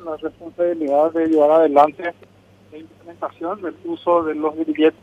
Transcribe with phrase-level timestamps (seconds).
[0.00, 2.14] la responsabilidad de llevar adelante
[2.72, 4.94] la implementación del uso de los billetes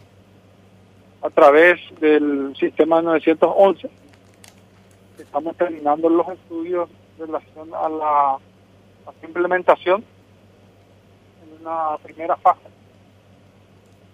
[1.22, 3.90] a través del sistema 911.
[5.20, 8.38] Estamos terminando los estudios en relación a la,
[9.24, 10.04] implementación
[11.44, 12.68] en una primera fase.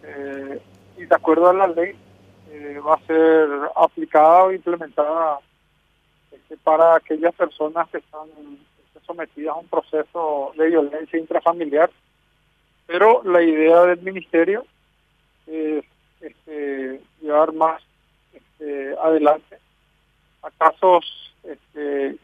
[0.03, 0.61] Eh,
[0.97, 1.95] y de acuerdo a la ley,
[2.51, 5.39] eh, va a ser aplicada o implementada
[6.31, 8.27] este, para aquellas personas que están
[9.07, 11.89] sometidas a un proceso de violencia intrafamiliar.
[12.85, 14.65] Pero la idea del ministerio
[15.47, 15.83] es
[16.21, 17.81] este, llevar más
[18.33, 19.57] este, adelante
[20.43, 22.17] a casos este,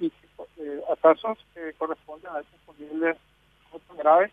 [0.58, 3.18] eh, casos que corresponden a estos posibles
[3.98, 4.32] graves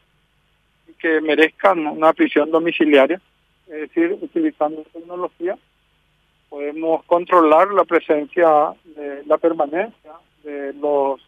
[0.89, 3.21] y que merezcan una prisión domiciliaria,
[3.67, 5.57] es decir, utilizando tecnología
[6.51, 11.21] podemos controlar la presencia de la permanencia de los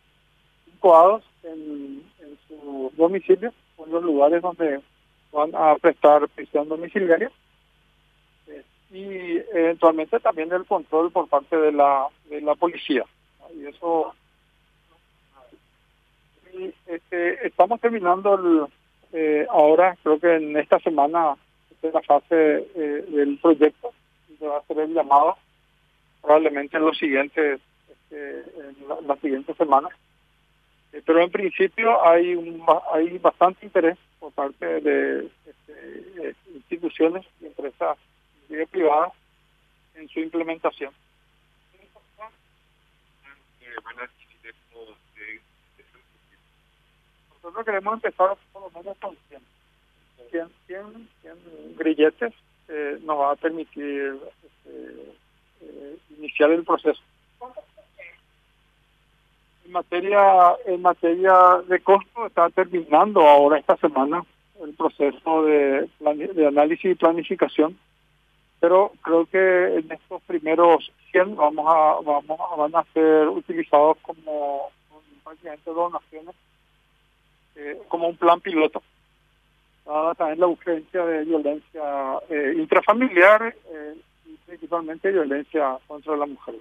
[1.44, 3.52] en, en su domicilio
[3.84, 4.80] en los lugares donde
[5.32, 7.30] van a prestar prisión domiciliaria.
[8.48, 13.04] Eh, y eventualmente también el control por parte de la de la policía
[13.54, 14.14] y eso
[16.52, 18.66] y, este, estamos terminando el,
[19.12, 21.36] eh, ahora creo que en esta semana
[21.82, 23.92] la fase eh, del proyecto
[24.38, 25.36] se va a hacer el llamado
[26.20, 28.44] probablemente en los siguientes este,
[29.06, 29.92] las siguientes semanas
[31.04, 32.62] pero en principio hay un,
[32.92, 37.96] hay bastante interés por parte de este, eh, instituciones y empresas
[38.70, 39.12] privadas
[39.94, 40.92] en su implementación
[47.42, 49.42] nosotros queremos empezar por lo menos con 100
[50.66, 52.32] 100, 100 grilletes
[52.68, 55.14] eh, nos va a permitir este,
[55.60, 57.02] eh, iniciar el proceso.
[59.64, 64.24] En materia, en materia de costo, está terminando ahora esta semana
[64.62, 65.88] el proceso de,
[66.46, 67.78] análisis y planificación,
[68.60, 73.96] pero creo que en estos primeros 100 vamos a, vamos a, van a ser utilizados
[74.02, 74.70] como
[75.24, 76.34] prácticamente donaciones,
[77.56, 78.82] eh, como un plan piloto
[80.16, 83.94] también la urgencia de violencia eh, intrafamiliar eh,
[84.26, 86.54] y principalmente violencia contra la mujer.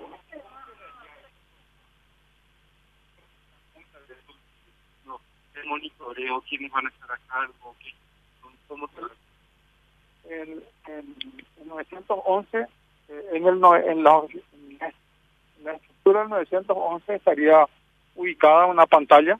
[5.61, 7.75] El monitoreo, quiénes van a estar a cargo,
[8.67, 8.89] cómo
[10.29, 11.15] en, en,
[11.61, 17.65] en 911, eh, en, el, en, la, en la estructura del 911 estaría
[18.15, 19.39] ubicada una pantalla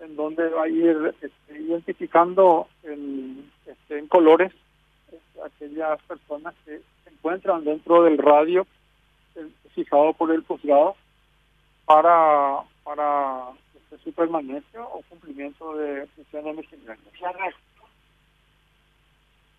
[0.00, 4.52] en donde va a ir este, identificando en, este, en colores
[5.06, 8.66] este, aquellas personas que se encuentran dentro del radio
[9.74, 10.96] fijado por el juzgado
[11.84, 13.50] para para
[13.96, 16.98] su permanencia o cumplimiento de función domiciliaria.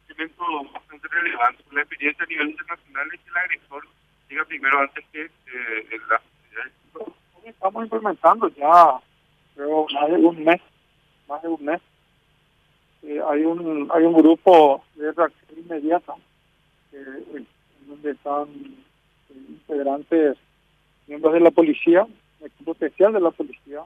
[0.07, 3.88] elemento bastante relevante la experiencia a nivel internacional es que el agresor
[4.29, 6.22] llega primero antes que eh, la
[7.45, 9.00] Estamos implementando ya
[9.56, 10.61] creo más de un mes,
[11.28, 11.81] más de un mes.
[13.01, 16.13] Eh, hay un hay un grupo de reacción inmediata
[16.91, 17.46] eh,
[17.88, 18.47] donde están
[19.29, 20.38] integrantes,
[21.07, 22.06] miembros de la policía,
[22.41, 23.81] equipo especial de la policía,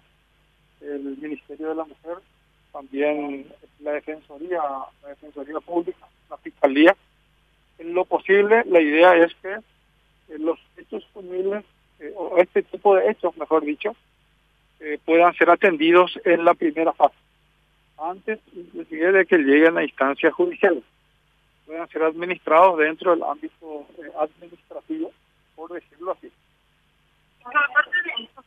[0.83, 2.17] el Ministerio de la Mujer,
[2.71, 3.47] también
[3.79, 4.61] la Defensoría,
[5.01, 6.95] la Defensoría Pública, la Fiscalía.
[7.79, 11.63] En lo posible, la idea es que eh, los hechos punibles,
[12.16, 13.95] o este tipo de hechos, mejor dicho,
[14.79, 17.16] eh, puedan ser atendidos en la primera fase,
[17.97, 20.83] antes inclusive de que lleguen a instancia judicial,
[21.66, 25.11] puedan ser administrados dentro del ámbito eh, administrativo,
[25.55, 26.29] por decirlo así.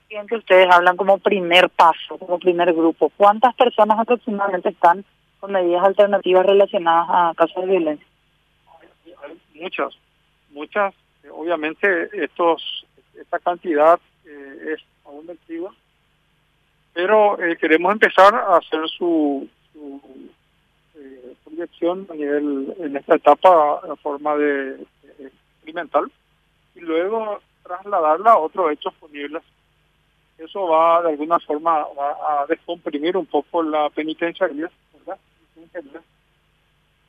[0.08, 3.10] Clientes, ustedes hablan como primer paso, como primer grupo.
[3.16, 5.04] ¿Cuántas personas aproximadamente están
[5.40, 8.06] con medidas alternativas relacionadas a casos de violencia?
[9.54, 9.94] muchas,
[10.50, 10.94] muchas.
[11.30, 12.86] obviamente estos
[13.18, 15.72] esta cantidad eh, es aún antigua
[16.96, 20.00] pero eh, queremos empezar a hacer su, su
[20.94, 24.87] eh, proyección a nivel, en esta etapa en forma de
[25.19, 26.10] experimental
[26.75, 29.42] y luego trasladarla a otros hechos punibles.
[30.38, 35.18] Eso va de alguna forma va a descomprimir un poco la penitenciaría, ¿verdad?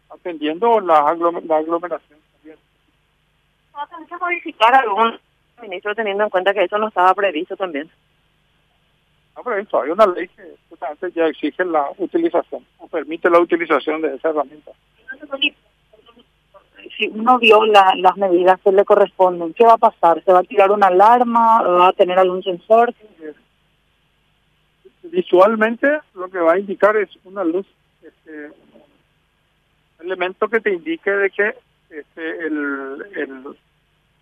[0.09, 2.57] atendiendo la, aglomeración también.
[3.75, 5.19] ¿Va a tener que modificar algún
[5.61, 7.89] ministro teniendo en cuenta que eso no estaba previsto también?
[9.35, 14.15] No, hay una ley que justamente ya exige la utilización o permite la utilización de
[14.15, 14.71] esa herramienta.
[16.97, 20.23] Si uno vio las medidas que le corresponden, ¿qué va a pasar?
[20.23, 21.61] ¿Se va a tirar una alarma?
[21.61, 22.93] ¿Va a tener algún sensor?
[25.11, 27.65] visualmente lo que va a indicar es una luz,
[28.01, 28.51] este,
[29.99, 31.55] elemento que te indique de que
[31.89, 33.57] este, el, el,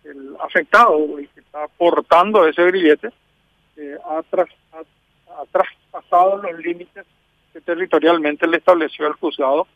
[0.04, 3.10] el afectado el que está portando ese grillete
[3.76, 7.04] eh, ha, tras, ha, traspasado los límites
[7.52, 9.66] que territorialmente le estableció el juzgado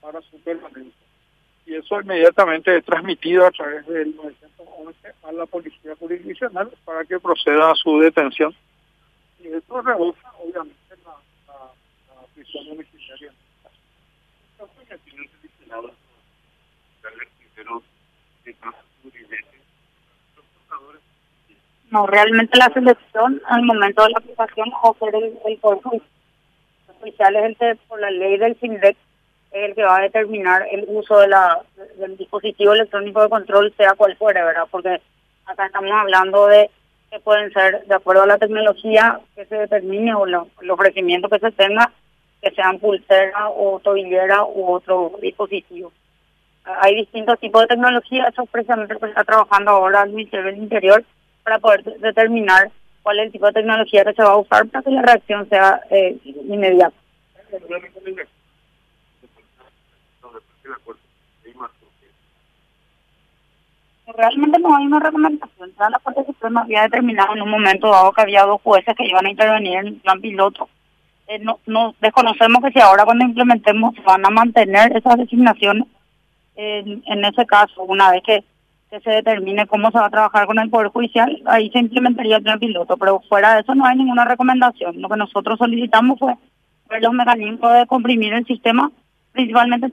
[0.00, 1.03] para su permanencia.
[1.66, 7.18] Y eso inmediatamente es transmitido a través del 911 a la policía jurisdiccional para que
[7.18, 8.54] proceda a su detención.
[9.40, 11.12] Y esto rebosa, obviamente, la,
[11.46, 13.32] la, la prisión domiciliaria.
[21.94, 25.80] No, realmente la selección al momento de la aplicación o ser el, el Poder
[26.98, 28.96] Judicial es el que, por la ley del FINDEC,
[29.54, 34.16] es el que va a determinar el uso del dispositivo electrónico de control, sea cual
[34.16, 34.64] fuera, ¿verdad?
[34.70, 35.00] Porque
[35.46, 36.70] acá estamos hablando de
[37.10, 41.28] que pueden ser, de acuerdo a la tecnología que se determine o lo, el ofrecimiento
[41.28, 41.92] que se tenga,
[42.42, 45.92] que sean pulsera o tobillera u otro dispositivo.
[46.64, 51.04] Hay distintos tipos de tecnología, eso precisamente está trabajando ahora el Ministerio del Interior
[51.44, 52.72] para poder determinar
[53.04, 55.48] cuál es el tipo de tecnología que se va a usar para que la reacción
[55.48, 56.96] sea eh, inmediata.
[64.16, 65.72] Realmente no hay una recomendación.
[65.78, 69.06] Ya la Corte Suprema había determinado en un momento dado que había dos jueces que
[69.06, 70.68] iban a intervenir en el plan piloto.
[71.26, 75.86] Eh, no, no desconocemos que si ahora cuando implementemos van a mantener esas designaciones.
[76.54, 78.44] en ese caso, una vez que
[79.00, 82.42] se determine cómo se va a trabajar con el Poder Judicial, ahí se implementaría el
[82.42, 85.00] plan piloto, pero fuera de eso no hay ninguna recomendación.
[85.00, 86.34] Lo que nosotros solicitamos fue
[86.90, 88.92] ver los mecanismos de comprimir el sistema,
[89.32, 89.90] principalmente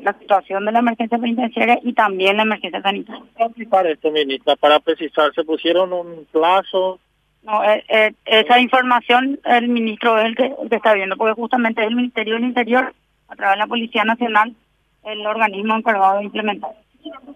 [0.00, 3.24] la situación de la emergencia penitenciaria y también la emergencia sanitaria.
[3.70, 7.00] Para esto, ministra, para precisar, ¿se pusieron un plazo?
[7.42, 11.32] No, eh, eh, esa información el ministro es el que, el que está viendo, porque
[11.32, 12.94] justamente es el Ministerio del Interior,
[13.28, 14.54] a través de la Policía Nacional,
[15.04, 16.72] el organismo encargado de implementar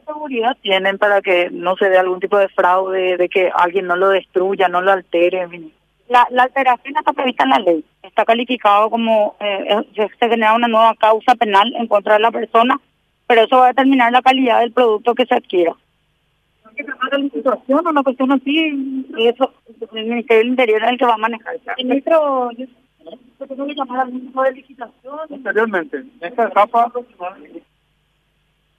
[0.07, 3.97] seguridad tienen para que no se dé algún tipo de fraude, de que alguien no
[3.97, 5.49] lo destruya, no lo altere?
[6.09, 7.85] La, la alteración está prevista en la ley.
[8.15, 12.81] Está calificado como eh, se genera una nueva causa penal en contra de la persona,
[13.27, 15.75] pero eso va a determinar la calidad del producto que se adquiera.
[16.65, 19.05] ¿Hay que tratar la situación o una cuestión así?
[19.19, 19.53] Eso,
[19.95, 21.57] el Ministerio del Interior es el que va a manejar.
[21.77, 22.67] Ministro, yo
[23.49, 25.19] tengo que llamar al ministro de licitación.
[25.33, 26.93] Anteriormente, en esta etapa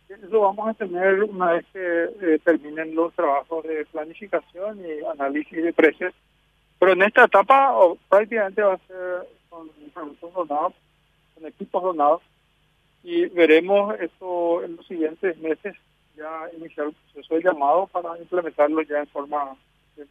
[0.08, 5.62] eso vamos a tener una vez que eh, terminen los trabajos de planificación y análisis
[5.62, 6.14] de precios.
[6.86, 7.74] Pero en esta etapa
[8.08, 10.74] prácticamente va a ser con productos donados,
[11.34, 12.22] con equipos donados,
[13.04, 15.76] y veremos esto en los siguientes meses
[16.16, 19.56] ya iniciar un proceso de llamado para implementarlo ya en forma
[19.96, 20.06] de